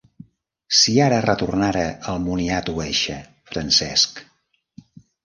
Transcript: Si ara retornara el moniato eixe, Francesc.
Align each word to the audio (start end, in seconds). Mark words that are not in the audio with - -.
Si 0.77 0.93
ara 1.07 1.19
retornara 1.25 1.83
el 2.13 2.17
moniato 2.23 2.75
eixe, 2.87 3.19
Francesc. 3.53 4.23